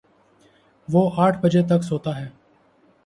وہ 0.87 1.03
آٹھ 1.17 1.37
بجے 1.41 1.61
تک 1.69 1.83
سوتا 1.83 2.19
ہے 2.19 2.27